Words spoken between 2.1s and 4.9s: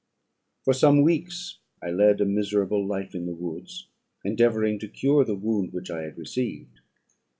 a miserable life in the woods, endeavouring to